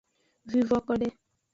[0.49, 1.07] Vuvo kode.